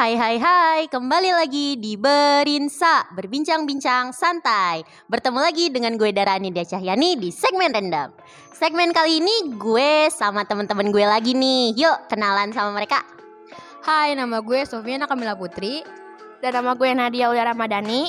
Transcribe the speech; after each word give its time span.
Hai 0.00 0.16
hai 0.16 0.40
hai, 0.40 0.80
kembali 0.88 1.28
lagi 1.28 1.76
di 1.76 1.92
Berinsa 1.92 3.04
Berbincang-bincang 3.12 4.16
santai. 4.16 4.80
Bertemu 5.04 5.36
lagi 5.44 5.68
dengan 5.68 6.00
gue 6.00 6.08
Darani 6.08 6.48
Dia 6.48 6.64
Cahyani 6.64 7.20
di 7.20 7.28
segmen 7.28 7.68
random. 7.68 8.08
Segmen 8.48 8.96
kali 8.96 9.20
ini 9.20 9.60
gue 9.60 10.08
sama 10.08 10.48
teman-teman 10.48 10.88
gue 10.88 11.04
lagi 11.04 11.36
nih. 11.36 11.76
Yuk 11.76 12.08
kenalan 12.08 12.48
sama 12.48 12.72
mereka. 12.80 13.04
Hai, 13.84 14.16
nama 14.16 14.40
gue 14.40 14.64
Sofiana 14.64 15.04
Kamila 15.04 15.36
Putri. 15.36 15.84
Dan 16.40 16.56
nama 16.56 16.72
gue 16.72 16.88
Nadia 16.96 17.28
Ulia 17.28 17.52
Ramadhani. 17.52 18.08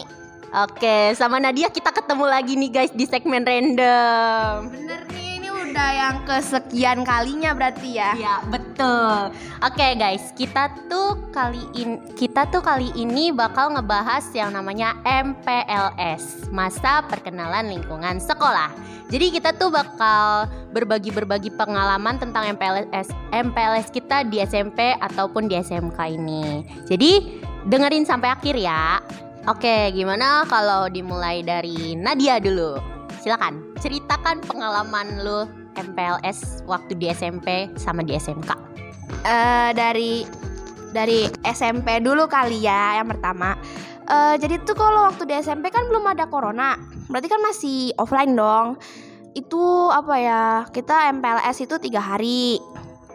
Oke, 0.64 1.12
sama 1.20 1.44
Nadia 1.44 1.68
kita 1.68 1.92
ketemu 1.92 2.24
lagi 2.24 2.56
nih 2.56 2.72
guys 2.72 2.96
di 2.96 3.04
segmen 3.04 3.44
random. 3.44 4.72
Bener 4.72 5.11
udah 5.72 5.92
yang 5.96 6.16
kesekian 6.28 7.00
kalinya 7.08 7.56
berarti 7.56 7.96
ya. 7.96 8.12
Ya 8.20 8.36
betul. 8.52 9.32
Oke 9.64 9.88
guys, 9.96 10.36
kita 10.36 10.68
tuh 10.92 11.16
kali 11.32 11.64
in 11.80 12.04
kita 12.20 12.44
tuh 12.52 12.60
kali 12.60 12.92
ini 13.00 13.32
bakal 13.32 13.72
ngebahas 13.72 14.28
yang 14.36 14.52
namanya 14.52 15.00
MPLS, 15.08 16.52
masa 16.52 17.08
perkenalan 17.08 17.72
lingkungan 17.72 18.20
sekolah. 18.20 18.68
Jadi 19.08 19.32
kita 19.32 19.56
tuh 19.56 19.72
bakal 19.72 20.52
berbagi-berbagi 20.76 21.56
pengalaman 21.56 22.20
tentang 22.20 22.52
MPLS 22.56 23.08
MPLS 23.32 23.88
kita 23.96 24.28
di 24.28 24.44
SMP 24.44 24.96
ataupun 25.00 25.48
di 25.48 25.56
SMK 25.56 26.00
ini. 26.12 26.68
Jadi 26.84 27.40
dengerin 27.72 28.04
sampai 28.04 28.36
akhir 28.36 28.60
ya. 28.60 29.00
Oke, 29.48 29.90
gimana 29.96 30.44
kalau 30.52 30.92
dimulai 30.92 31.42
dari 31.42 31.96
Nadia 31.96 32.38
dulu? 32.44 32.78
Silakan 33.24 33.72
ceritakan 33.82 34.42
pengalaman 34.46 35.08
lu 35.22 35.61
MPLS 35.76 36.66
waktu 36.68 36.98
di 36.98 37.08
SMP 37.12 37.72
sama 37.80 38.04
di 38.04 38.16
SMK. 38.16 38.52
Eh, 39.24 39.72
dari 39.76 40.24
dari 40.92 41.28
SMP 41.48 42.04
dulu 42.04 42.28
kali 42.28 42.64
ya 42.64 43.00
yang 43.00 43.08
pertama. 43.08 43.56
Eh, 44.12 44.36
jadi 44.40 44.60
tuh 44.68 44.76
kalau 44.76 45.08
waktu 45.08 45.24
di 45.24 45.36
SMP 45.40 45.72
kan 45.72 45.88
belum 45.88 46.04
ada 46.04 46.28
corona, 46.28 46.76
berarti 47.08 47.28
kan 47.32 47.42
masih 47.44 47.96
offline 47.96 48.36
dong. 48.36 48.76
Itu 49.32 49.88
apa 49.88 50.16
ya? 50.20 50.44
Kita 50.68 51.08
MPLS 51.16 51.64
itu 51.64 51.76
tiga 51.80 52.04
hari. 52.04 52.60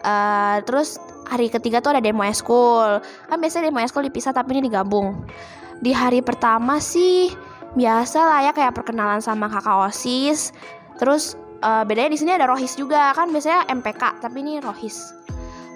Eh, 0.01 0.57
terus 0.65 0.97
hari 1.29 1.51
ketiga 1.51 1.83
tuh 1.83 1.93
ada 1.93 2.01
demo 2.01 2.25
eskul. 2.25 3.03
Kan 3.03 3.37
biasanya 3.37 3.69
demo 3.69 3.83
eskul 3.83 4.07
dipisah 4.07 4.33
tapi 4.33 4.57
ini 4.57 4.71
digabung. 4.71 5.27
Di 5.83 5.93
hari 5.93 6.25
pertama 6.25 6.81
sih 6.81 7.29
biasa 7.77 8.17
lah 8.17 8.39
ya 8.49 8.51
kayak 8.55 8.73
perkenalan 8.73 9.21
sama 9.21 9.45
kakak 9.51 9.93
osis. 9.93 10.55
Terus 10.97 11.37
eh, 11.59 11.83
bedanya 11.85 12.11
di 12.13 12.19
sini 12.19 12.31
ada 12.33 12.45
rohis 12.45 12.73
juga. 12.73 13.11
Kan 13.13 13.29
biasanya 13.31 13.65
MPK 13.69 14.21
tapi 14.21 14.41
ini 14.41 14.59
rohis. 14.61 15.13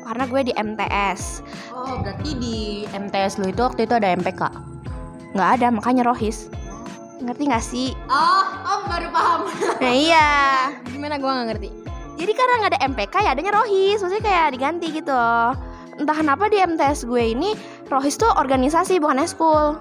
Karena 0.02 0.26
gue 0.26 0.42
di 0.50 0.54
MTS 0.58 1.46
Oh, 1.72 2.02
berarti 2.02 2.34
di 2.36 2.84
MTS 2.90 3.38
lu 3.38 3.54
itu 3.54 3.62
waktu 3.62 3.86
itu 3.86 3.94
ada 3.94 4.10
MPK. 4.12 4.42
nggak 5.32 5.50
ada 5.62 5.68
makanya 5.72 6.04
rohis. 6.04 6.50
Ngerti 7.22 7.44
nggak 7.48 7.64
sih? 7.64 7.90
Oh, 8.10 8.44
oh 8.66 8.80
baru 8.90 9.08
paham. 9.14 9.42
nah 9.84 9.94
iya. 9.94 10.30
Gimana 10.90 11.22
gue 11.22 11.30
gak 11.30 11.48
ngerti? 11.54 11.70
jadi 12.20 12.38
karena 12.38 12.54
nggak 12.62 12.72
ada 12.78 12.82
MPK 12.92 13.16
ya 13.24 13.30
adanya 13.34 13.52
rohis. 13.56 13.98
Maksudnya 14.02 14.24
kayak 14.26 14.48
diganti 14.54 14.88
gitu. 14.92 15.24
Entah 15.98 16.18
kenapa 16.18 16.50
di 16.50 16.58
MTS 16.58 17.06
gue 17.06 17.24
ini 17.32 17.54
rohis 17.88 18.18
tuh 18.18 18.30
organisasi 18.34 18.98
bukan 18.98 19.22
eskul 19.22 19.78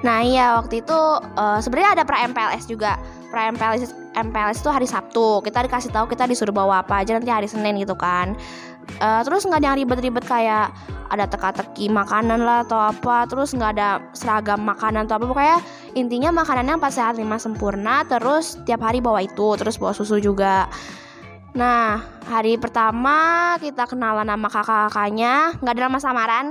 Nah 0.00 0.24
iya 0.24 0.56
waktu 0.56 0.80
itu 0.80 0.98
eh, 1.36 1.58
sebenarnya 1.60 2.00
ada 2.00 2.02
pra 2.08 2.24
MPLS 2.24 2.64
juga. 2.68 2.96
Pra 3.28 3.52
MPLS 3.52 3.92
MPLS 4.16 4.64
itu 4.64 4.70
hari 4.72 4.88
Sabtu. 4.88 5.44
Kita 5.44 5.62
dikasih 5.62 5.92
tahu 5.92 6.08
kita 6.10 6.24
disuruh 6.26 6.54
bawa 6.54 6.82
apa 6.82 7.04
aja 7.04 7.14
nanti 7.14 7.30
hari 7.30 7.46
Senin 7.46 7.76
gitu 7.78 7.94
kan. 7.94 8.34
Eh, 8.98 9.22
terus 9.22 9.46
nggak 9.46 9.60
ada 9.60 9.66
yang 9.70 9.78
ribet-ribet 9.84 10.24
kayak 10.26 10.72
ada 11.10 11.26
teka-teki 11.26 11.92
makanan 11.92 12.42
lah 12.42 12.64
atau 12.64 12.80
apa. 12.80 13.28
Terus 13.28 13.52
nggak 13.52 13.70
ada 13.76 14.00
seragam 14.16 14.64
makanan 14.64 15.06
atau 15.06 15.20
apa. 15.20 15.26
Pokoknya 15.28 15.58
intinya 15.94 16.30
makanannya 16.32 16.80
empat 16.80 16.92
sehat 16.96 17.14
lima 17.20 17.36
sempurna. 17.36 18.02
Terus 18.08 18.58
tiap 18.64 18.80
hari 18.80 19.04
bawa 19.04 19.20
itu. 19.20 19.54
Terus 19.60 19.76
bawa 19.76 19.92
susu 19.92 20.16
juga. 20.18 20.66
Nah 21.50 22.00
hari 22.30 22.56
pertama 22.56 23.54
kita 23.60 23.84
kenalan 23.84 24.26
sama 24.26 24.48
kakak-kakaknya. 24.48 25.60
Nggak 25.60 25.74
ada 25.76 25.82
nama 25.86 25.98
samaran 26.00 26.46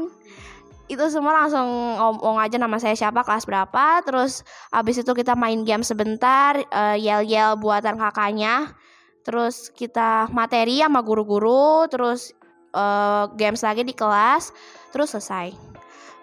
itu 0.90 1.06
semua 1.14 1.46
langsung 1.46 1.70
ngomong 2.02 2.42
aja 2.42 2.58
nama 2.58 2.82
saya 2.82 2.98
siapa 2.98 3.22
kelas 3.22 3.46
berapa. 3.46 4.02
Terus 4.02 4.42
abis 4.74 5.06
itu 5.06 5.12
kita 5.14 5.38
main 5.38 5.62
game 5.62 5.86
sebentar 5.86 6.58
eh, 6.58 6.98
yel-yel 6.98 7.56
buatan 7.62 7.96
kakaknya. 7.96 8.74
Terus 9.22 9.70
kita 9.70 10.28
materi 10.34 10.82
sama 10.82 11.06
guru-guru 11.06 11.86
terus 11.86 12.34
eh, 12.74 13.26
games 13.38 13.62
lagi 13.62 13.86
di 13.86 13.94
kelas 13.94 14.50
terus 14.90 15.14
selesai. 15.14 15.54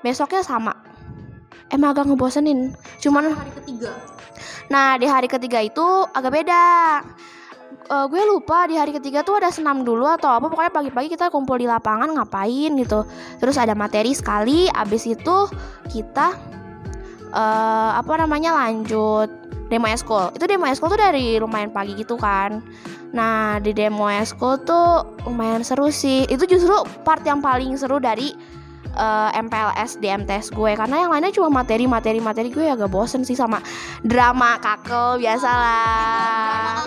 Besoknya 0.02 0.42
sama. 0.42 0.74
Emang 1.70 1.94
agak 1.94 2.10
ngebosenin 2.10 2.74
cuman 3.02 3.34
Hari 3.34 3.52
ketiga. 3.62 3.90
Nah 4.70 4.98
di 4.98 5.06
hari 5.06 5.30
ketiga 5.30 5.62
itu 5.62 5.86
agak 6.10 6.42
beda 6.42 7.02
Eh, 7.86 8.06
Gue 8.10 8.22
lupa 8.26 8.66
di 8.66 8.74
hari 8.74 8.90
ketiga 8.90 9.22
tuh 9.22 9.38
ada 9.38 9.50
senam 9.54 9.86
dulu 9.86 10.06
atau 10.10 10.34
apa 10.34 10.50
Pokoknya 10.50 10.72
pagi-pagi 10.74 11.08
kita 11.14 11.30
kumpul 11.30 11.58
di 11.62 11.70
lapangan 11.70 12.10
ngapain 12.18 12.74
gitu. 12.74 13.06
Terus 13.38 13.56
ada 13.58 13.78
materi 13.78 14.10
sekali 14.14 14.66
Abis 14.70 15.06
itu 15.06 15.46
kita 15.90 16.34
eh 17.34 17.90
Apa 17.94 18.12
namanya 18.18 18.54
lanjut 18.54 19.30
Demo 19.66 19.90
eskul. 19.90 20.30
Itu 20.30 20.46
demo 20.46 20.62
eskul 20.70 20.94
tuh 20.94 21.00
dari 21.00 21.42
lumayan 21.42 21.74
pagi 21.74 21.98
gitu 21.98 22.14
kan. 22.14 22.62
Nah 23.10 23.58
di 23.58 23.74
demo 23.74 24.06
eskul 24.06 24.62
tuh 24.62 25.02
lumayan 25.26 25.66
seru 25.66 25.90
sih. 25.90 26.22
Itu 26.30 26.46
justru 26.46 26.70
part 27.02 27.26
yang 27.26 27.42
paling 27.42 27.74
seru 27.74 27.98
dari 27.98 28.30
eh, 28.94 29.30
MPLS 29.34 29.98
di 29.98 30.06
MTS 30.06 30.54
gue. 30.54 30.78
Karena 30.78 31.02
yang 31.02 31.10
lainnya 31.10 31.34
cuma 31.34 31.50
materi 31.50 31.90
materi 31.90 32.22
materi. 32.22 32.54
Gue 32.54 32.70
agak 32.70 32.94
bosen 32.94 33.26
sih 33.26 33.34
sama 33.34 33.58
drama 34.06 34.54
kakel 34.62 35.18
biasalah 35.18 36.86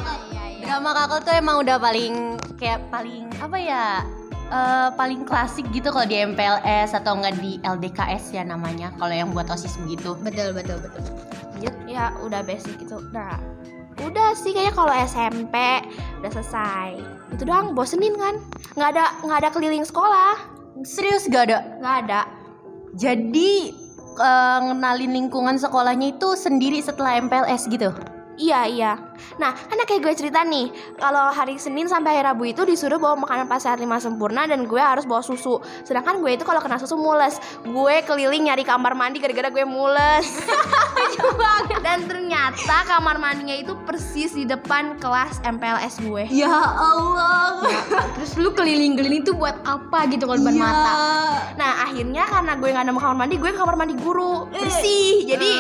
Drama 0.70 0.94
kakak 0.94 1.26
tuh 1.26 1.34
emang 1.34 1.66
udah 1.66 1.82
paling 1.82 2.38
kayak 2.62 2.86
paling 2.94 3.26
apa 3.42 3.58
ya? 3.58 4.06
eh, 4.54 4.90
paling 4.94 5.26
klasik 5.26 5.66
gitu 5.74 5.90
kalau 5.90 6.06
di 6.06 6.22
MPLS 6.22 6.94
atau 6.94 7.18
enggak 7.18 7.42
di 7.42 7.58
LDKS 7.66 8.38
ya 8.38 8.46
namanya 8.46 8.94
kalau 9.02 9.14
yang 9.14 9.34
buat 9.34 9.50
osis 9.50 9.82
begitu. 9.82 10.14
Betul, 10.22 10.54
betul, 10.54 10.78
betul. 10.78 11.02
Lanjut. 11.58 11.74
ya 11.92 12.16
udah 12.24 12.40
basic 12.46 12.80
gitu 12.80 13.04
nah 13.12 13.36
udah 14.00 14.32
sih 14.32 14.56
kayaknya 14.56 14.72
kalau 14.72 14.94
SMP 14.96 15.56
udah 16.24 16.32
selesai 16.32 17.02
itu 17.36 17.44
doang 17.44 17.76
bosenin 17.76 18.16
kan 18.16 18.40
nggak 18.80 18.96
ada 18.96 19.06
nggak 19.28 19.40
ada 19.44 19.50
keliling 19.52 19.84
sekolah 19.84 20.40
Serius 20.88 21.28
gak 21.28 21.52
ada? 21.52 21.60
nggak 21.84 21.96
ada 22.08 22.22
Jadi 22.96 23.76
eh, 24.22 24.60
ngenalin 24.64 25.12
lingkungan 25.12 25.60
sekolahnya 25.60 26.16
itu 26.16 26.40
sendiri 26.40 26.80
setelah 26.80 27.20
MPLS 27.20 27.68
gitu. 27.68 27.92
Iya 28.40 28.62
iya. 28.66 28.92
Nah, 29.36 29.52
kan 29.52 29.76
kayak 29.84 30.00
gue 30.00 30.14
cerita 30.16 30.40
nih, 30.42 30.72
kalau 30.96 31.28
hari 31.28 31.60
Senin 31.60 31.86
sampai 31.86 32.16
hari 32.16 32.24
Rabu 32.24 32.48
itu 32.48 32.64
disuruh 32.64 32.96
bawa 32.96 33.20
makanan 33.20 33.46
pas 33.46 33.60
sehat 33.60 33.76
lima 33.78 34.00
sempurna 34.00 34.48
dan 34.48 34.64
gue 34.64 34.80
harus 34.80 35.04
bawa 35.04 35.20
susu. 35.20 35.60
Sedangkan 35.84 36.24
gue 36.24 36.32
itu 36.32 36.48
kalau 36.48 36.64
kena 36.64 36.80
susu 36.80 36.96
mules, 36.96 37.36
gue 37.62 37.96
keliling 38.08 38.48
nyari 38.48 38.64
kamar 38.64 38.96
mandi 38.96 39.20
gara-gara 39.20 39.52
gue 39.52 39.68
mules. 39.68 40.24
Lucu 40.98 41.28
banget. 41.36 41.80
Dan 41.84 42.08
ternyata 42.08 42.88
kamar 42.88 43.20
mandinya 43.20 43.54
itu 43.54 43.76
persis 43.84 44.32
di 44.32 44.48
depan 44.48 44.96
kelas 44.98 45.44
MPLS 45.44 46.00
gue. 46.00 46.24
Ya 46.32 46.48
Allah. 46.72 47.60
Terus 48.16 48.40
lu 48.40 48.56
keliling-keliling 48.56 49.28
tuh 49.28 49.36
buat 49.36 49.60
apa 49.68 50.08
gitu 50.08 50.24
kalau 50.24 50.40
Iya. 50.40 50.56
mata? 50.56 50.96
Nah, 51.60 51.84
akhirnya 51.84 52.24
karena 52.24 52.56
gue 52.56 52.70
nggak 52.72 52.86
ada 52.88 52.94
kamar 52.96 53.18
mandi, 53.18 53.36
gue 53.36 53.52
ke 53.52 53.60
kamar 53.60 53.76
mandi 53.76 53.96
guru 54.00 54.48
bersih. 54.50 55.28
Jadi 55.28 55.52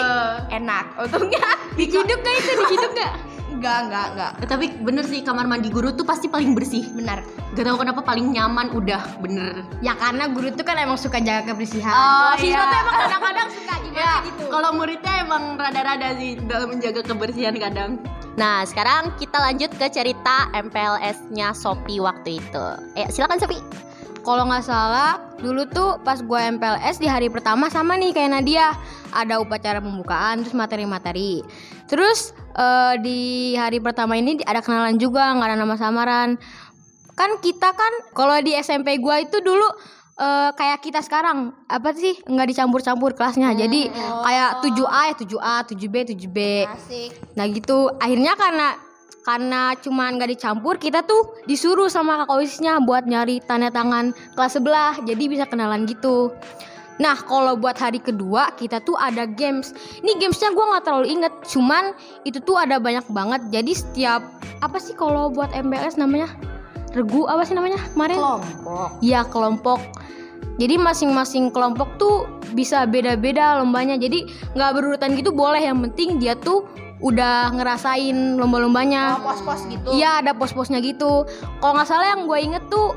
enak. 0.59 0.85
Untungnya 0.99 1.41
Diciduk 1.79 2.19
gak 2.19 2.35
itu? 2.35 2.51
Diciduk 2.67 2.93
gak? 2.95 3.15
enggak 3.49 3.89
enggak 3.89 4.05
enggak. 4.13 4.31
Eh, 4.39 4.47
tapi 4.47 4.65
bener 4.79 5.03
sih 5.03 5.19
kamar 5.19 5.43
mandi 5.43 5.67
guru 5.67 5.91
tuh 5.91 6.05
pasti 6.05 6.29
paling 6.29 6.53
bersih. 6.55 6.85
Benar. 6.93 7.25
Gak 7.57 7.65
tahu 7.65 7.81
kenapa 7.81 8.05
paling 8.05 8.31
nyaman 8.31 8.71
udah 8.71 9.19
bener. 9.19 9.65
Ya 9.81 9.97
karena 9.97 10.29
guru 10.31 10.53
tuh 10.53 10.63
kan 10.63 10.77
emang 10.77 10.95
suka 10.95 11.19
jaga 11.19 11.51
kebersihan. 11.51 11.91
Oh, 11.91 12.31
Siswa 12.37 12.55
iya. 12.55 12.61
tuh 12.63 12.77
emang 12.77 12.95
kadang-kadang 12.95 13.47
suka 13.51 13.73
gimana 13.83 13.99
Ya, 13.99 14.13
gitu. 14.23 14.43
kalau 14.47 14.69
muridnya 14.77 15.13
emang 15.19 15.43
rada-rada 15.59 16.09
sih 16.15 16.39
dalam 16.45 16.71
menjaga 16.71 17.01
kebersihan 17.03 17.55
kadang. 17.57 17.91
Nah, 18.37 18.63
sekarang 18.63 19.11
kita 19.19 19.35
lanjut 19.35 19.71
ke 19.75 19.91
cerita 19.91 20.47
MPLS-nya 20.55 21.51
Sopi 21.51 21.99
waktu 21.99 22.39
itu. 22.39 22.65
Eh, 22.95 23.09
silakan 23.11 23.41
Sopi. 23.41 23.59
Kalau 24.29 24.45
nggak 24.45 24.61
salah, 24.61 25.17
dulu 25.41 25.65
tuh 25.65 25.97
pas 26.05 26.21
gue 26.21 26.39
MPLS 26.53 27.01
di 27.01 27.09
hari 27.09 27.33
pertama 27.33 27.65
sama 27.73 27.97
nih 27.97 28.13
kayak 28.13 28.29
Nadia. 28.37 28.77
Ada 29.09 29.41
upacara 29.41 29.81
pembukaan, 29.81 30.45
terus 30.45 30.53
materi-materi. 30.53 31.41
Terus 31.89 32.37
eh, 32.53 32.93
di 33.01 33.19
hari 33.57 33.81
pertama 33.81 34.13
ini 34.21 34.37
ada 34.45 34.61
kenalan 34.61 35.01
juga, 35.01 35.33
nggak 35.33 35.49
ada 35.49 35.57
nama 35.57 35.73
samaran. 35.81 36.37
Kan 37.17 37.41
kita 37.41 37.73
kan, 37.73 37.93
kalau 38.13 38.37
di 38.45 38.53
SMP 38.53 39.01
gue 39.01 39.15
itu 39.25 39.41
dulu 39.41 39.65
eh, 40.21 40.53
kayak 40.53 40.85
kita 40.85 41.01
sekarang 41.01 41.49
apa 41.65 41.89
sih 41.97 42.21
nggak 42.21 42.53
dicampur-campur 42.53 43.17
kelasnya 43.17 43.49
jadi 43.57 43.89
kayak 43.97 44.61
7A 44.61 45.01
ya 45.09 45.15
7A 45.15 45.55
7B 45.73 45.95
7B 46.05 46.37
Asik. 46.69 47.09
nah 47.33 47.47
gitu 47.47 47.87
akhirnya 47.97 48.35
karena 48.35 48.88
karena 49.23 49.75
cuman 49.79 50.15
nggak 50.15 50.31
dicampur 50.35 50.79
kita 50.79 51.03
tuh 51.03 51.35
disuruh 51.45 51.91
sama 51.91 52.23
kakak 52.23 52.39
osisnya 52.39 52.79
buat 52.83 53.03
nyari 53.05 53.43
tanda 53.43 53.69
tangan 53.69 54.15
kelas 54.33 54.57
sebelah 54.57 54.93
jadi 55.03 55.23
bisa 55.27 55.45
kenalan 55.45 55.83
gitu 55.85 56.31
Nah, 56.99 57.15
kalau 57.15 57.55
buat 57.55 57.79
hari 57.79 58.03
kedua 58.03 58.51
kita 58.59 58.83
tuh 58.83 58.99
ada 58.99 59.23
games. 59.23 59.71
Ini 60.03 60.19
gamesnya 60.19 60.51
gue 60.51 60.65
nggak 60.67 60.83
terlalu 60.83 61.07
inget, 61.07 61.33
cuman 61.47 61.95
itu 62.27 62.43
tuh 62.43 62.59
ada 62.59 62.75
banyak 62.75 63.07
banget. 63.15 63.41
Jadi 63.55 63.71
setiap 63.71 64.21
apa 64.59 64.77
sih 64.83 64.91
kalau 64.99 65.31
buat 65.31 65.47
MPLS 65.55 65.95
namanya? 65.95 66.27
Regu 66.91 67.23
apa 67.31 67.47
sih 67.47 67.55
namanya 67.55 67.79
kemarin? 67.95 68.19
Kelompok. 68.19 68.89
Iya 68.99 69.23
kelompok. 69.31 69.79
Jadi 70.59 70.75
masing-masing 70.75 71.55
kelompok 71.55 71.87
tuh 71.95 72.27
bisa 72.51 72.83
beda-beda 72.83 73.63
lombanya. 73.63 73.95
Jadi 73.95 74.27
nggak 74.59 74.71
berurutan 74.75 75.15
gitu 75.15 75.31
boleh. 75.31 75.63
Yang 75.63 75.87
penting 75.87 76.19
dia 76.19 76.35
tuh 76.35 76.67
udah 76.99 77.55
ngerasain 77.55 78.35
lomba-lombanya. 78.35 79.19
Oh, 79.19 79.31
pos-pos 79.31 79.63
gitu. 79.67 79.89
Iya 79.91 80.19
ada 80.19 80.31
pos-posnya 80.35 80.79
gitu. 80.79 81.23
Kalau 81.59 81.73
nggak 81.73 81.87
salah 81.87 82.11
yang 82.11 82.27
gue 82.27 82.39
inget 82.39 82.63
tuh 82.67 82.95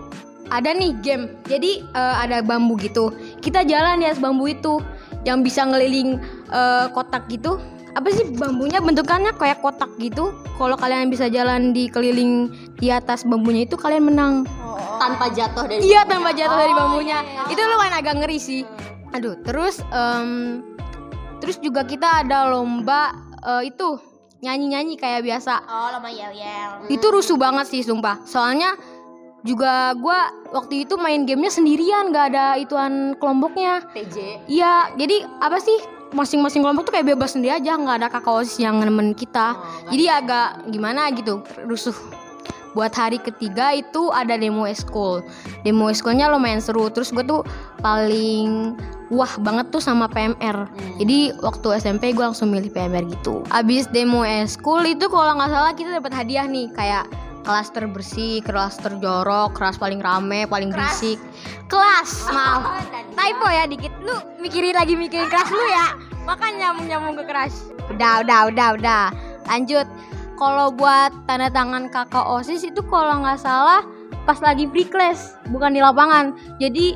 ada 0.51 0.71
nih 0.71 0.93
game. 1.01 1.25
Jadi 1.47 1.87
eh, 1.87 2.15
ada 2.19 2.43
bambu 2.43 2.75
gitu. 2.77 3.15
Kita 3.39 3.63
jalan 3.63 4.03
di 4.03 4.07
atas 4.07 4.19
bambu 4.19 4.51
itu 4.51 4.83
yang 5.23 5.41
bisa 5.41 5.63
ngeliling 5.63 6.19
eh, 6.51 6.87
kotak 6.91 7.31
gitu. 7.31 7.63
Apa 7.93 8.09
sih 8.09 8.25
bambunya 8.33 8.81
bentukannya 8.81 9.37
kayak 9.37 9.61
kotak 9.61 9.93
gitu. 10.01 10.33
Kalau 10.57 10.75
kalian 10.75 11.07
bisa 11.07 11.29
jalan 11.29 11.71
di 11.71 11.87
keliling 11.87 12.49
di 12.81 12.89
atas 12.89 13.23
bambunya 13.23 13.63
itu 13.63 13.77
kalian 13.77 14.09
menang. 14.09 14.35
Tanpa 14.99 15.31
jatuh 15.31 15.67
dari 15.69 15.83
Iya 15.85 16.07
tanpa 16.07 16.33
jatuh 16.33 16.57
dari 16.57 16.73
Oh, 16.73 16.79
bambunya. 16.79 17.21
iya, 17.21 17.45
iya. 17.47 17.53
Itu 17.53 17.61
lumayan 17.61 17.95
agak 17.95 18.15
ngeri 18.19 18.39
sih. 18.39 18.63
Aduh, 19.13 19.37
terus 19.45 19.85
em, 19.93 20.63
terus 21.39 21.61
juga 21.61 21.85
kita 21.85 22.25
ada 22.25 22.49
lomba 22.49 23.13
eh, 23.43 23.63
itu 23.69 23.99
nyanyi-nyanyi 24.43 24.99
kayak 24.99 25.23
biasa. 25.23 25.55
Oh, 25.71 25.89
lomba 25.95 26.11
yel-yel. 26.11 26.91
Itu 26.91 27.15
rusuh 27.15 27.39
banget 27.39 27.71
sih 27.71 27.87
sumpah. 27.87 28.27
Soalnya 28.27 28.75
juga 29.47 29.95
gua 29.99 30.31
waktu 30.51 30.87
itu 30.87 30.99
main 30.99 31.23
gamenya 31.23 31.51
sendirian, 31.51 32.11
gak 32.11 32.35
ada 32.35 32.59
ituan 32.59 33.15
kelompoknya. 33.19 33.87
TJ. 33.95 34.47
Iya, 34.51 34.95
jadi 34.99 35.27
apa 35.39 35.59
sih 35.63 35.79
masing-masing 36.13 36.61
kelompok 36.61 36.91
tuh 36.91 36.95
kayak 36.99 37.15
bebas 37.15 37.35
sendiri 37.35 37.57
aja, 37.57 37.73
nggak 37.75 37.97
ada 38.05 38.09
kakak 38.13 38.45
osis 38.45 38.61
yang 38.61 38.79
nemenin 38.79 39.17
kita. 39.17 39.57
Oh, 39.57 39.91
Jadi 39.91 40.05
agak 40.13 40.69
gimana 40.69 41.09
gitu, 41.17 41.41
rusuh. 41.65 41.97
Buat 42.73 42.97
hari 42.97 43.21
ketiga 43.21 43.77
itu 43.77 44.09
ada 44.13 44.37
demo 44.37 44.65
eskul. 44.65 45.21
Demo 45.61 45.93
eskulnya 45.93 46.33
lumayan 46.33 46.61
seru. 46.61 46.89
Terus 46.89 47.13
gue 47.13 47.21
tuh 47.21 47.45
paling 47.85 48.77
wah 49.13 49.33
banget 49.45 49.69
tuh 49.69 49.85
sama 49.85 50.09
PMR. 50.09 50.65
Jadi 50.97 51.37
waktu 51.45 51.77
SMP 51.77 52.17
gue 52.17 52.25
langsung 52.25 52.49
milih 52.49 52.73
PMR 52.73 53.05
gitu. 53.13 53.45
Abis 53.53 53.85
demo 53.93 54.25
eskul 54.25 54.89
itu 54.89 55.05
kalau 55.13 55.37
nggak 55.37 55.53
salah 55.53 55.73
kita 55.77 56.01
dapat 56.01 56.13
hadiah 56.17 56.49
nih 56.49 56.73
kayak 56.73 57.05
kelas 57.45 57.69
terbersih, 57.75 58.41
kelas 58.41 58.81
terjorok, 58.81 59.53
kelas 59.53 59.77
paling 59.77 60.01
rame, 60.01 60.49
paling 60.49 60.73
berisik. 60.73 61.21
Kelas, 61.69 62.31
maaf. 62.33 62.81
Typo 63.13 63.47
ya 63.53 63.69
dikit. 63.69 63.93
Lu 64.01 64.17
mikirin 64.41 64.73
lagi 64.73 64.97
mikirin 64.97 65.29
kelas 65.29 65.51
lu 65.53 65.65
ya. 65.69 65.93
Makanya 66.25 66.73
nyambung 66.81 67.19
ke 67.21 67.25
kelas. 67.29 67.75
Udah, 67.93 68.25
udah, 68.25 68.49
udah, 68.49 68.69
udah. 68.79 69.05
Lanjut. 69.51 69.85
Kalau 70.41 70.75
buat 70.75 71.15
tanda 71.31 71.53
tangan 71.55 71.87
kakak 71.87 72.27
osis 72.27 72.67
itu 72.67 72.83
kalau 72.91 73.23
nggak 73.23 73.39
salah 73.39 73.87
pas 74.23 74.39
lagi 74.39 74.69
free 74.71 74.87
class, 74.87 75.35
bukan 75.51 75.75
di 75.75 75.81
lapangan. 75.83 76.37
Jadi 76.61 76.95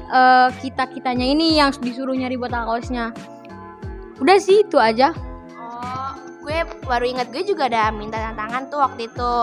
kita 0.62 0.86
kitanya 0.92 1.26
ini 1.26 1.58
yang 1.58 1.74
disuruh 1.74 2.14
nyari 2.14 2.36
buat 2.38 2.52
kakak 2.52 2.70
osisnya. 2.70 3.10
Udah 4.22 4.36
sih 4.40 4.64
itu 4.64 4.80
aja. 4.80 5.12
Oh, 5.56 6.12
gue 6.44 6.64
baru 6.86 7.04
ingat 7.04 7.28
gue 7.34 7.44
juga 7.44 7.68
ada 7.68 7.92
minta 7.92 8.16
tantangan 8.16 8.72
tuh 8.72 8.80
waktu 8.80 9.12
itu. 9.12 9.34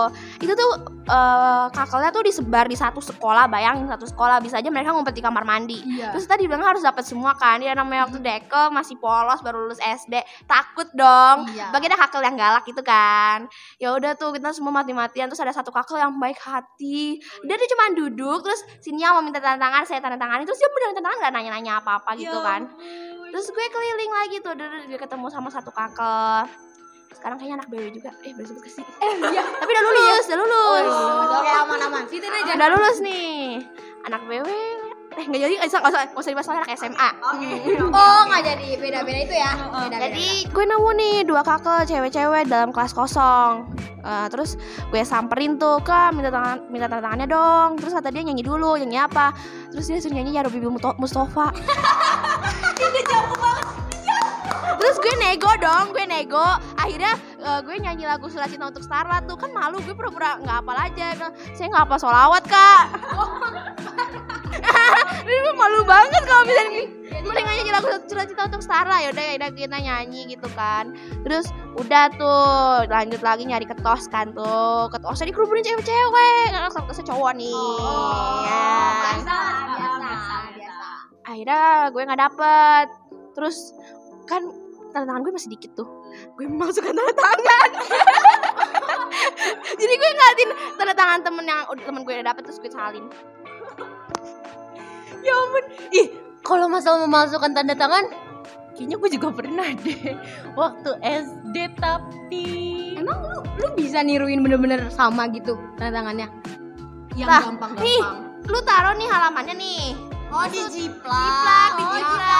Itu 0.42 0.52
tuh 0.56 0.93
eh 1.04 1.66
kakelnya 1.68 2.10
tuh 2.16 2.24
disebar 2.24 2.64
di 2.64 2.76
satu 2.76 3.00
sekolah, 3.04 3.44
bayangin 3.44 3.84
satu 3.84 4.08
sekolah 4.08 4.40
bisa 4.40 4.56
aja 4.56 4.72
mereka 4.72 4.96
ngumpet 4.96 5.12
di 5.12 5.22
kamar 5.24 5.44
mandi. 5.44 5.84
Iya. 5.84 6.16
Terus 6.16 6.24
tadi 6.24 6.48
bilang 6.48 6.64
harus 6.64 6.80
dapat 6.80 7.04
semua 7.04 7.36
kan. 7.36 7.60
Dia 7.60 7.76
namanya 7.76 8.08
waktu 8.08 8.24
dekel 8.24 8.72
masih 8.72 8.96
polos 8.96 9.44
baru 9.44 9.68
lulus 9.68 9.80
SD. 9.80 10.24
Takut 10.48 10.88
dong. 10.96 11.48
Iya. 11.52 11.68
Bagi 11.76 11.92
ada 11.92 11.98
kakel 12.00 12.24
yang 12.24 12.36
galak 12.40 12.64
gitu 12.64 12.80
kan. 12.80 13.44
Ya 13.76 13.92
udah 13.92 14.16
tuh 14.16 14.32
kita 14.32 14.56
semua 14.56 14.72
mati-matian 14.80 15.28
terus 15.28 15.44
ada 15.44 15.52
satu 15.52 15.68
kakel 15.68 16.00
yang 16.00 16.16
baik 16.16 16.40
hati. 16.40 17.20
Dia 17.44 17.54
tuh 17.60 17.68
cuma 17.76 17.84
duduk 17.92 18.40
terus 18.40 18.64
sini 18.80 19.04
mau 19.04 19.20
minta 19.20 19.38
tanda 19.38 19.60
tangan, 19.60 19.84
saya 19.84 20.00
tanda 20.00 20.16
tangan. 20.16 20.40
Terus 20.48 20.56
dia 20.56 20.70
bener 20.72 20.86
minta 20.96 21.02
tangan 21.04 21.16
gak 21.20 21.32
nanya-nanya 21.36 21.72
apa-apa 21.84 22.16
gitu 22.16 22.38
kan. 22.40 22.64
Terus 23.34 23.50
gue 23.50 23.66
keliling 23.66 24.12
lagi 24.14 24.36
tuh, 24.40 24.54
udah 24.54 24.66
gue 24.86 24.94
ketemu 24.94 25.26
sama 25.26 25.50
satu 25.50 25.74
kakel. 25.74 26.46
Sekarang 27.14 27.36
kayaknya 27.38 27.56
anak 27.62 27.68
BW 27.70 27.84
juga. 27.94 28.10
Eh, 28.26 28.32
boleh 28.34 28.48
sebut 28.50 28.62
ke 28.66 28.70
sih. 28.70 28.84
Eh, 28.84 29.14
iya. 29.30 29.42
Tapi 29.62 29.70
udah 29.70 29.84
lulus, 29.86 30.24
udah 30.26 30.38
lulus. 30.38 30.94
Oke 31.38 31.50
aman-aman. 31.50 32.02
Situ 32.10 32.26
aja. 32.26 32.52
Udah 32.58 32.68
lulus 32.74 32.98
nih. 33.00 33.62
Anak 34.04 34.22
BW 34.28 34.48
Eh 35.14 35.24
nggak 35.30 35.40
jadi 35.46 35.54
nggak 35.62 35.70
usah 35.70 35.78
nggak 35.78 35.92
usah 35.94 36.02
nggak 36.10 36.18
usah 36.18 36.30
dibahas 36.34 36.48
anak 36.50 36.70
SMA. 36.74 37.08
Oh 37.94 38.20
nggak 38.28 38.42
jadi 38.42 38.68
beda-beda 38.82 39.20
itu 39.22 39.34
ya. 39.38 39.52
Beda-beda. 39.54 40.10
Jadi 40.10 40.26
gue 40.50 40.64
nemu 40.66 40.90
nih 40.98 41.14
dua 41.22 41.42
kakel 41.46 41.86
cewek-cewek 41.86 42.50
dalam 42.50 42.74
kelas 42.74 42.90
kosong. 42.90 43.70
Eh, 44.02 44.26
terus 44.28 44.58
gue 44.90 45.02
samperin 45.06 45.54
tuh 45.54 45.78
ke 45.86 46.10
minta 46.10 46.34
tangan 46.34 46.66
minta 46.66 46.90
tanda 46.90 47.02
tangannya 47.06 47.30
dong. 47.30 47.78
Terus 47.78 47.94
kata 47.94 48.10
dia 48.10 48.26
nyanyi 48.26 48.42
dulu, 48.42 48.74
nyanyi 48.74 48.98
apa? 49.06 49.30
Terus 49.70 49.86
dia 49.86 50.02
suruh 50.02 50.18
nyanyi 50.18 50.34
ya 50.34 50.42
Robi 50.42 50.58
Mustafa. 50.98 51.54
Terus 54.74 54.96
gue 55.00 55.14
nego 55.16 55.48
dong, 55.62 55.96
gue 55.96 56.04
nego. 56.04 56.44
Akhirnya 56.84 57.12
eh, 57.40 57.60
gue 57.64 57.76
nyanyi 57.80 58.04
lagu 58.04 58.28
Surat 58.28 58.52
Cinta 58.52 58.68
untuk 58.68 58.84
Starla 58.84 59.24
tuh 59.24 59.40
kan 59.40 59.48
malu 59.56 59.80
gue 59.80 59.96
pura-pura 59.96 60.36
nggak 60.44 60.56
hafal 60.60 60.76
aja. 60.76 61.06
Bilang, 61.16 61.34
Saya 61.56 61.66
nggak 61.72 61.82
hafal 61.88 61.98
solawat 62.04 62.44
kak. 62.44 62.84
Ini 65.24 65.40
gue 65.40 65.54
malu 65.56 65.80
banget 65.88 66.22
kalau 66.28 66.44
bisa 66.44 66.62
mending 67.24 67.46
nyanyi 67.48 67.72
lagu 67.72 67.88
Surat 68.04 68.28
Cinta 68.28 68.44
untuk 68.52 68.60
Starla 68.60 69.00
ya 69.00 69.08
udah 69.16 69.24
ya 69.24 69.48
kita 69.48 69.78
nyanyi 69.80 70.36
gitu 70.36 70.48
kan. 70.52 70.92
Terus 71.24 71.48
udah 71.80 72.12
tuh 72.20 72.84
lanjut 72.92 73.24
lagi 73.24 73.48
nyari 73.48 73.64
ketos 73.64 74.04
kan 74.12 74.36
tuh. 74.36 74.92
Ketosnya 74.92 75.32
dikerumunin 75.32 75.64
cewek-cewek. 75.64 76.52
Karena 76.52 76.68
ketosnya 76.68 77.06
cowok 77.08 77.32
nih. 77.40 77.56
ya. 78.44 78.68
biasa, 79.16 79.36
biasa, 79.72 80.36
biasa. 80.52 80.86
Akhirnya 81.24 81.62
gue 81.88 82.02
nggak 82.04 82.20
dapet. 82.20 82.86
Terus 83.32 83.56
kan 84.28 84.42
tanda 84.94 85.10
tangan 85.10 85.26
gue 85.26 85.32
masih 85.34 85.50
dikit 85.50 85.74
tuh 85.74 85.88
gue 86.32 86.46
masukkan 86.48 86.92
tanda 86.96 87.14
tangan 87.14 87.70
jadi 89.80 89.92
gue 89.92 90.10
ngeliatin 90.16 90.50
tanda 90.80 90.94
tangan 90.96 91.20
temen 91.20 91.44
yang 91.44 91.62
udah 91.68 91.84
temen 91.84 92.00
gue 92.02 92.12
udah 92.16 92.26
dapet 92.32 92.42
terus 92.48 92.58
gue 92.60 92.72
salin 92.72 93.06
Ya 95.24 95.32
ampun. 95.32 95.64
Ih, 95.88 96.06
kalau 96.44 96.68
masalah 96.68 97.00
memasukkan 97.08 97.56
tanda 97.56 97.72
tangan, 97.72 98.12
kayaknya 98.76 99.00
gue 99.00 99.10
juga 99.16 99.28
pernah 99.32 99.72
deh. 99.72 100.20
Waktu 100.52 100.90
SD 101.00 101.56
tapi 101.80 102.44
Emang 103.00 103.24
lu 103.24 103.40
lu 103.40 103.68
bisa 103.72 104.04
niruin 104.04 104.44
bener-bener 104.44 104.84
sama 104.92 105.24
gitu 105.32 105.56
tanda 105.80 106.04
tangannya? 106.04 106.28
Yang 107.16 107.56
gampang-gampang. 107.56 107.84
nih 107.88 108.02
lu 108.44 108.58
taruh 108.68 108.94
nih 109.00 109.08
halamannya 109.08 109.54
nih 109.56 109.84
Oh 110.34 110.46
di 110.50 110.60
jiplak. 110.66 111.70
Di 111.78 111.84
jiplak. 111.94 112.33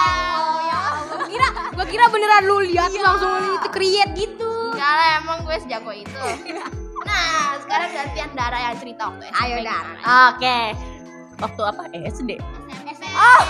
Beneran 2.15 2.43
lu 2.47 2.57
lihat 2.63 2.89
terus 2.95 3.03
langsung 3.03 3.29
lu 3.35 3.59
itu 3.59 3.69
create 3.75 4.11
gitu. 4.15 4.51
Enggak 4.71 4.93
lah 4.95 5.09
emang 5.19 5.37
gue 5.43 5.55
sejago 5.59 5.91
itu 5.91 6.23
Nah 7.05 7.59
sekarang 7.63 7.89
gantian 7.91 8.31
Dara 8.33 8.57
yang 8.71 8.75
cerita 8.79 9.01
waktu 9.11 9.23
SMP 9.29 9.43
Ayo, 9.43 9.55
Dar. 9.61 9.85
gimana? 9.85 10.15
Oke. 10.31 10.59
Waktu 11.35 11.61
apa? 11.67 11.83
SD. 11.91 12.31
Oh. 13.15 13.41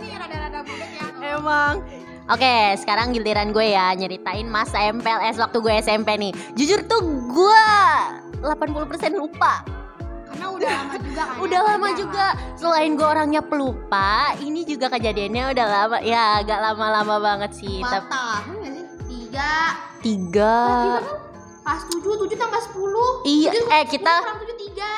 ini 0.00 0.16
rada-rada 0.16 0.60
budek 0.64 0.90
ya. 0.96 1.06
Emang. 1.36 1.84
Oke, 2.26 2.74
sekarang 2.80 3.14
giliran 3.14 3.54
gue 3.54 3.70
ya 3.70 3.94
nyeritain 3.94 4.48
masa 4.50 4.82
MPLS 4.90 5.38
waktu 5.38 5.62
gue 5.62 5.74
SMP 5.78 6.18
nih. 6.18 6.32
Jujur 6.58 6.82
tuh 6.88 7.04
gue 7.30 7.66
80% 8.42 9.14
lupa. 9.14 9.62
Karena 10.36 10.52
udah 10.52 10.68
lama 10.68 10.96
juga 11.00 11.22
kan. 11.24 11.36
Udah 11.40 11.60
lama 11.64 11.88
juga. 11.96 12.26
Selain 12.60 12.90
gue 12.92 13.08
orangnya 13.08 13.40
pelupa, 13.40 14.36
ini 14.44 14.68
juga 14.68 14.92
kejadiannya 14.92 15.42
udah 15.56 15.66
lama. 15.66 15.96
Ya, 16.04 16.44
agak 16.44 16.58
lama-lama 16.60 17.16
banget 17.24 17.56
sih. 17.56 17.80
Empat 17.80 18.04
tahun 18.12 18.54
gak 18.60 18.72
sih? 18.76 18.84
Tiga 19.08 19.56
tiga. 20.04 20.56
Pas 21.66 21.82
tujuh, 21.90 22.14
tujuh 22.14 22.38
tambah 22.38 22.62
sepuluh 22.62 23.26
Iya, 23.26 23.50
eh 23.50 23.84
kita 23.90 24.22
tujuh 24.38 24.54
tiga 24.54 24.92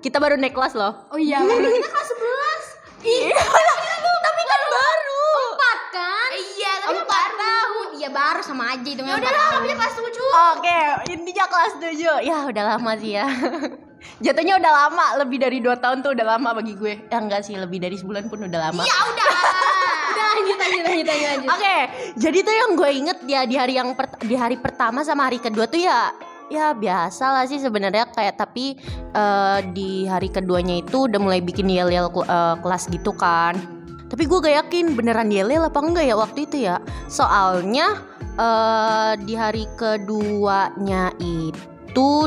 kita 0.00 0.16
baru 0.16 0.40
naik 0.40 0.56
kelas 0.56 0.72
loh. 0.72 0.96
Oh 1.12 1.20
iya. 1.20 1.42
Kita 1.76 1.88
kelas 1.90 2.08
sebelas 2.08 2.62
Iya. 3.04 3.36
Tapi 4.26 4.42
kan 4.48 4.62
baru. 4.70 5.26
Empat 5.52 5.80
kan? 5.92 6.28
Iya 6.32 6.72
tapi 6.80 6.88
kan 6.88 7.02
Empat 7.04 7.10
baru 7.10 7.36
tahun. 7.36 7.86
Iya 8.00 8.08
baru 8.14 8.40
sama 8.40 8.64
aja 8.72 8.88
itu 8.88 9.02
Ya 9.02 9.14
udah 9.18 9.32
lah 9.34 9.50
kelas 9.60 9.94
tujuh 9.98 10.28
Oke, 10.56 10.80
intinya 11.10 11.44
kelas 11.48 11.72
7 11.80 12.22
Ya 12.22 12.38
udah 12.48 12.64
lama 12.76 12.92
sih 12.96 13.18
ya 13.18 13.26
Jatuhnya 14.16 14.56
udah 14.56 14.72
lama, 14.72 15.06
lebih 15.20 15.38
dari 15.42 15.58
2 15.60 15.76
tahun 15.76 16.00
tuh 16.00 16.16
udah 16.16 16.26
lama 16.36 16.56
bagi 16.56 16.72
gue. 16.72 17.04
Ya 17.12 17.20
enggak 17.20 17.44
sih, 17.44 17.54
lebih 17.60 17.78
dari 17.84 18.00
sebulan 18.00 18.32
pun 18.32 18.48
udah 18.48 18.60
lama. 18.70 18.82
Ya 18.84 18.96
udah. 19.12 19.28
Udah 20.16 20.24
lanjut 20.32 20.56
lanjut 20.56 20.82
lanjut 20.88 21.06
lanjut. 21.12 21.48
Oke, 21.52 21.76
jadi 22.16 22.38
tuh 22.40 22.54
yang 22.56 22.70
gue 22.72 22.88
inget 22.88 23.18
ya 23.28 23.44
di 23.44 23.52
hari 23.52 23.76
yang 23.76 23.92
per- 23.92 24.16
di 24.24 24.32
hari 24.32 24.56
pertama 24.56 25.04
sama 25.04 25.28
hari 25.28 25.36
kedua 25.36 25.68
tuh 25.68 25.76
ya 25.76 26.08
ya 26.48 26.72
biasa 26.72 27.36
lah 27.36 27.44
sih 27.44 27.60
sebenarnya 27.60 28.08
kayak 28.16 28.40
tapi 28.40 28.80
eh, 29.12 29.58
di 29.76 30.08
hari 30.08 30.32
keduanya 30.32 30.80
itu 30.80 31.04
udah 31.04 31.20
mulai 31.20 31.44
bikin 31.44 31.68
yel 31.68 31.92
yel 31.92 32.08
kelas 32.64 32.88
gitu 32.88 33.12
kan. 33.12 33.60
Tapi 34.08 34.24
gue 34.24 34.38
gak 34.40 34.56
yakin 34.64 34.96
beneran 34.96 35.28
yel 35.28 35.52
yel 35.52 35.68
apa 35.68 35.84
enggak 35.84 36.08
ya 36.08 36.16
waktu 36.16 36.48
itu 36.48 36.64
ya. 36.64 36.80
Soalnya 37.12 38.00
eh, 38.40 39.12
di 39.20 39.36
hari 39.36 39.68
keduanya 39.76 41.12
itu 41.20 41.75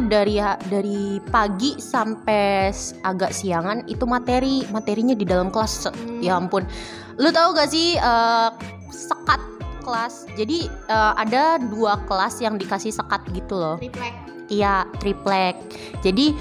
dari 0.02 0.42
ha- 0.42 0.58
dari 0.58 1.22
pagi 1.30 1.78
sampai 1.78 2.74
agak 3.04 3.30
siangan 3.30 3.86
itu 3.86 4.04
materi 4.04 4.66
materinya 4.70 5.14
di 5.14 5.26
dalam 5.26 5.54
kelas 5.54 5.90
ya 6.20 6.38
ampun 6.38 6.66
lu 7.20 7.30
tahu 7.30 7.54
gak 7.54 7.70
sih 7.70 7.94
eh, 7.94 8.50
sekat 8.90 9.42
kelas 9.86 10.26
jadi 10.34 10.66
eh, 10.66 11.14
ada 11.18 11.62
dua 11.62 12.02
kelas 12.06 12.42
yang 12.42 12.58
dikasih 12.58 12.90
sekat 12.90 13.22
gitu 13.32 13.54
loh 13.54 13.78
Triplek. 13.78 14.16
Iya, 14.50 14.90
triplek. 14.98 15.62
Jadi 16.02 16.34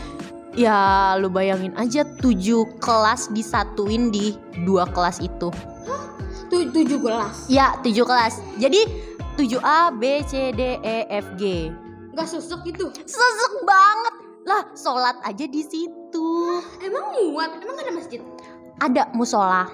ya 0.56 1.12
lu 1.20 1.28
bayangin 1.28 1.76
aja 1.76 2.08
tujuh 2.24 2.80
kelas 2.80 3.28
disatuin 3.36 4.08
di 4.08 4.32
dua 4.64 4.88
kelas 4.88 5.20
itu. 5.20 5.52
Tu- 6.48 6.72
tujuh 6.72 7.04
gelas. 7.04 7.44
Ya, 7.52 7.76
tujuh 7.84 8.08
kelas. 8.08 8.40
Jadi 8.56 8.80
7A, 9.36 9.92
B, 9.92 10.24
C, 10.24 10.56
D, 10.56 10.80
E, 10.80 11.04
F, 11.20 11.36
G. 11.36 11.68
Gak 12.18 12.28
susuk 12.28 12.60
gitu. 12.64 12.90
Sesek 12.98 13.54
banget. 13.62 14.14
Lah, 14.42 14.62
sholat 14.74 15.16
aja 15.22 15.44
di 15.44 15.62
situ. 15.62 16.28
Emang 16.86 17.14
muat? 17.14 17.50
Emang 17.56 17.74
gak 17.74 17.86
ada 17.86 17.94
masjid? 17.94 18.20
Ada 18.78 19.02
musola. 19.12 19.70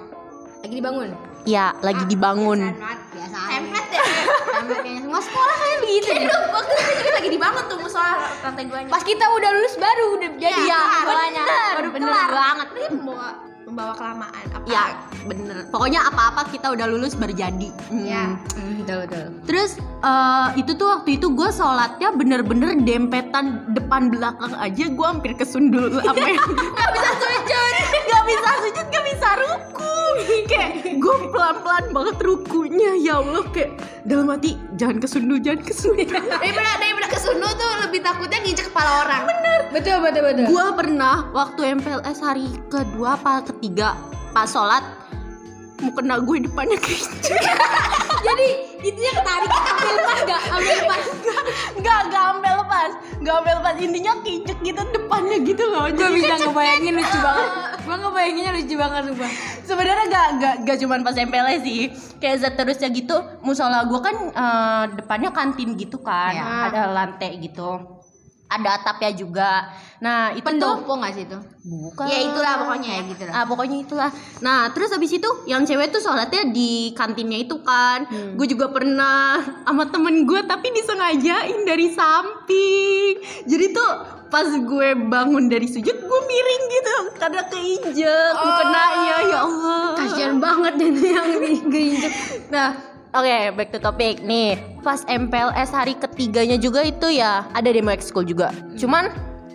Lagi 0.61 0.75
dibangun. 0.75 1.09
Ya, 1.45 1.77
lagi 1.81 2.05
dibangun. 2.05 2.73
Biasa. 3.13 3.37
Template 3.51 3.89
deh. 3.91 4.01
Template 4.51 4.81
kayaknya. 4.81 5.01
Semua 5.03 5.21
sekolah 5.21 5.55
kayak 5.55 5.79
begitu 5.81 6.09
deh. 6.11 6.25
Itu 6.25 6.39
waktu 6.51 6.73
itu 6.75 6.93
juga 6.95 7.11
lagi 7.15 7.31
dibangun 7.31 7.65
tuh 7.65 7.79
musola 7.79 8.13
lantai 8.41 8.65
duanya. 8.65 8.89
Pas 8.89 9.03
kita 9.03 9.25
udah 9.27 9.51
lulus 9.53 9.75
baru 9.77 10.05
udah 10.17 10.31
jadi 10.37 10.57
Iya, 10.59 10.81
musolanya. 10.81 11.45
bener, 11.45 11.73
Baru 11.75 11.89
bener 11.93 12.09
kelar. 12.09 12.29
banget. 12.31 12.69
Ini 12.75 12.87
membawa 13.75 13.99
kelamaan 13.99 14.47
apa? 14.55 14.67
Ya, 14.71 14.95
bener. 15.27 15.67
Pokoknya 15.75 16.07
apa-apa 16.07 16.47
kita 16.55 16.71
udah 16.71 16.87
lulus 16.87 17.19
berjadi. 17.19 17.75
Hmm. 17.91 18.07
Ya. 18.07 18.39
Hmm, 18.55 18.79
betul 18.79 18.97
betul. 19.03 19.27
Terus 19.51 19.71
eh, 19.83 20.49
itu 20.63 20.73
tuh 20.79 20.87
waktu 20.95 21.19
itu 21.19 21.27
gue 21.35 21.51
sholatnya 21.51 22.15
bener-bener 22.15 22.79
dempetan 22.87 23.67
depan 23.75 24.15
belakang 24.15 24.53
aja 24.55 24.85
gue 24.87 25.07
hampir 25.07 25.35
kesundul 25.35 25.91
sama 26.07 26.23
yang 26.23 26.47
gak 26.55 26.91
bisa 26.95 27.11
sujud 27.19 27.73
gak 28.07 28.25
bisa 28.29 28.51
sujud 28.63 28.87
gak 28.93 29.05
bisa 29.11 29.29
ruku 29.41 29.97
kayak 30.47 30.71
gue 31.01 31.17
pelan-pelan 31.33 31.85
banget 31.91 32.17
rukunya 32.23 32.93
ya 33.01 33.19
Allah 33.19 33.45
kayak 33.51 33.81
dalam 34.05 34.29
hati 34.29 34.61
jangan 34.77 35.01
kesundul 35.01 35.41
jangan 35.41 35.65
kesundul 35.65 36.21
Daripada 36.45 36.71
daripada 36.77 37.09
kesundul 37.09 37.51
tuh 37.57 37.71
lebih 37.89 38.01
takutnya 38.05 38.39
nginjek 38.45 38.69
kepala 38.69 38.91
orang. 39.09 39.23
Bener. 39.25 39.61
Betul 39.73 39.97
betul 40.05 40.23
betul. 40.23 40.45
gue 40.53 40.67
pernah 40.77 41.17
waktu 41.33 41.61
MPLS 41.81 42.19
hari 42.21 42.47
kedua 42.69 43.17
apa 43.17 43.43
ketiga 43.49 43.64
pas 44.31 44.45
sholat 44.45 44.85
mau 45.81 45.93
kena 45.93 46.17
gue 46.19 46.45
depannya 46.45 46.77
keinjek 46.81 47.39
Jadi 48.25 48.49
itu 48.81 48.97
yang 48.97 49.21
ketarik 49.21 49.53
ambil 49.53 49.95
lepas 49.95 50.19
gak? 50.25 50.43
Ambil 50.49 50.75
lepas. 50.81 51.05
Gak, 51.77 52.01
gak 52.09 52.23
sampai 52.25 52.53
lepas 52.57 52.91
Gak 53.21 53.35
sampai 53.37 53.53
lepas 53.53 53.75
Intinya 53.77 54.13
keinjek 54.25 54.59
gitu 54.65 54.81
depannya 54.81 55.37
gitu 55.45 55.61
loh 55.69 55.85
Gue 55.93 56.01
Jadi 56.01 56.25
bisa 56.25 56.35
ngebayangin 56.41 56.93
lucu 56.97 57.19
banget. 57.21 57.49
Gue 57.85 57.97
ngebayanginnya 58.01 58.53
lucu 58.57 58.75
banget 58.75 59.03
sumpah. 59.05 59.31
sebenarnya 59.61 60.05
gak, 60.09 60.29
gak, 60.41 60.55
gak 60.65 60.77
cuman 60.81 61.01
pas 61.05 61.13
MPLS 61.15 61.61
sih 61.63 61.83
Kayak 62.17 62.37
seterusnya 62.41 62.89
gitu 62.89 63.17
Musola 63.45 63.85
gue 63.85 64.01
kan 64.01 64.17
eh, 64.33 64.85
depannya 64.97 65.29
kantin 65.29 65.77
gitu 65.77 66.01
kan 66.01 66.33
Ya. 66.33 66.73
Ada 66.73 66.89
lantai 66.89 67.45
gitu 67.45 67.94
Ada 68.49 68.81
atapnya 68.81 69.11
juga 69.17 69.73
Nah 70.05 70.37
itu 70.37 70.45
Pendopo 70.45 71.01
gak 71.01 71.17
sih 71.17 71.25
itu? 71.25 71.39
Bukan 71.65 72.05
Ya 72.05 72.19
itulah 72.21 72.53
pokoknya 72.61 72.89
Kayak 72.93 73.05
gitu 73.17 73.23
lah. 73.25 73.33
Ah 73.33 73.45
pokoknya 73.49 73.79
itulah. 73.81 74.11
Nah 74.45 74.69
terus 74.77 74.93
habis 74.93 75.09
itu 75.17 75.31
yang 75.49 75.65
cewek 75.65 75.89
tuh 75.89 76.05
sholatnya 76.05 76.53
di 76.53 76.93
kantinnya 76.93 77.41
itu 77.41 77.57
kan. 77.65 78.05
Hmm. 78.05 78.37
Gue 78.37 78.45
juga 78.45 78.69
pernah 78.69 79.41
sama 79.65 79.89
temen 79.89 80.29
gue 80.29 80.41
tapi 80.45 80.69
disengajain 80.77 81.65
dari 81.65 81.89
samping. 81.97 83.15
Jadi 83.49 83.65
tuh 83.73 83.91
pas 84.29 84.45
gue 84.45 84.89
bangun 85.09 85.49
dari 85.49 85.71
sujud 85.71 85.97
gue 85.97 86.21
miring 86.27 86.65
gitu 86.67 86.97
karena 87.23 87.43
keinjek 87.49 88.35
oh. 88.35 88.55
kena 88.61 88.85
ya 89.09 89.17
ya 89.25 89.39
Allah. 89.41 89.85
Kasian 89.97 90.37
banget 90.37 90.75
dan 90.77 90.95
yang 91.01 91.29
diinjek. 91.73 92.13
Nah 92.53 92.94
Oke, 93.15 93.55
back 93.55 93.71
to 93.71 93.79
topic 93.79 94.27
nih. 94.27 94.59
Pas 94.83 95.07
MPLS 95.07 95.71
hari 95.71 95.95
ketiganya 95.95 96.59
juga 96.59 96.83
itu 96.83 97.15
ya 97.15 97.47
ada 97.55 97.71
demo 97.71 97.95
ekskul 97.95 98.27
juga. 98.27 98.51
Cuman 98.75 99.07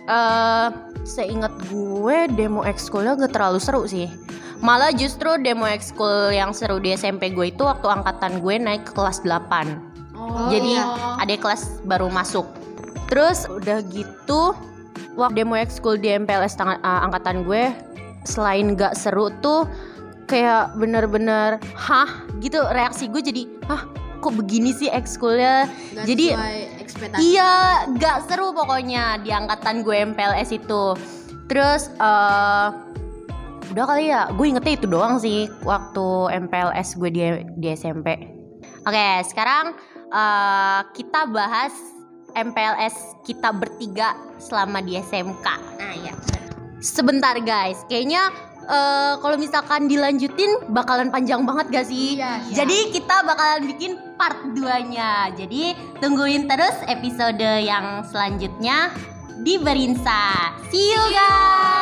eh 0.08 0.68
seingat 1.04 1.52
gue 1.68 2.28
demo 2.32 2.64
ekskulnya 2.64 3.20
gak 3.20 3.36
terlalu 3.36 3.60
seru 3.60 3.84
sih. 3.84 4.08
Malah 4.64 4.96
justru 4.96 5.36
demo 5.40 5.68
ekskul 5.68 6.32
yang 6.32 6.56
seru 6.56 6.80
di 6.80 6.96
SMP 6.96 7.36
gue 7.36 7.52
itu 7.52 7.60
waktu 7.64 7.84
angkatan 7.84 8.40
gue 8.40 8.54
naik 8.56 8.88
ke 8.88 8.92
kelas 8.96 9.20
8. 9.28 9.28
Oh, 10.16 10.48
Jadi 10.48 10.80
iya. 10.80 11.16
ada 11.20 11.34
kelas 11.36 11.84
baru 11.84 12.08
masuk. 12.08 12.48
Terus 13.12 13.44
udah 13.44 13.84
gitu 13.92 14.56
waktu 15.20 15.44
demo 15.44 15.56
ekskul 15.56 16.00
di 16.00 16.12
MPLS 16.16 16.56
tang- 16.56 16.80
uh, 16.80 17.00
angkatan 17.04 17.44
gue 17.44 17.72
selain 18.24 18.72
gak 18.72 18.96
seru 18.96 19.32
tuh 19.44 19.64
kayak 20.30 20.78
bener-bener 20.78 21.58
hah 21.74 22.06
gitu 22.38 22.62
reaksi 22.70 23.10
gue 23.10 23.18
jadi 23.18 23.42
hah 23.66 23.82
kok 24.20 24.36
begini 24.36 24.70
sih 24.76 24.86
ekskulnya 24.92 25.66
jadi. 26.04 26.36
Iya, 27.16 27.86
gak 27.96 28.28
seru 28.28 28.52
pokoknya 28.52 29.24
di 29.24 29.32
angkatan 29.32 29.80
gue 29.80 29.96
MPLS 30.12 30.52
itu. 30.52 30.92
Terus 31.48 31.88
eh 31.96 32.68
udah 33.70 33.84
kali 33.86 34.12
ya, 34.12 34.28
gue 34.34 34.46
ingetnya 34.46 34.74
itu 34.76 34.86
doang 34.90 35.16
sih 35.16 35.48
waktu 35.64 36.36
MPLS 36.46 37.00
gue 37.00 37.10
di 37.10 37.22
di 37.56 37.66
SMP. 37.72 38.12
Oke, 38.84 39.08
sekarang 39.24 39.72
eh 40.12 40.80
kita 40.92 41.26
bahas 41.32 41.72
MPLS 42.36 43.24
kita 43.24 43.50
bertiga 43.56 44.14
selama 44.38 44.84
di 44.84 45.00
SMK. 45.00 45.46
Nah, 45.80 45.94
iya. 45.96 46.14
Sebentar 46.80 47.36
guys, 47.40 47.84
kayaknya 47.88 48.32
eh, 48.70 49.14
kalau 49.18 49.36
misalkan 49.36 49.90
dilanjutin 49.90 50.70
bakalan 50.70 51.10
panjang 51.10 51.42
banget 51.42 51.66
gak 51.74 51.86
sih? 51.90 52.16
Iya, 52.16 52.46
iya. 52.46 52.54
Jadi 52.62 52.94
kita 52.94 53.26
bakalan 53.26 53.66
bikin 53.66 53.98
part 54.14 54.38
2-nya. 54.54 55.34
Jadi 55.34 55.74
tungguin 55.98 56.46
terus 56.46 56.76
episode 56.86 57.42
yang 57.42 58.06
selanjutnya 58.06 58.94
di 59.42 59.58
Berinsa. 59.58 60.54
See 60.70 60.94
you 60.94 61.04
guys. 61.10 61.79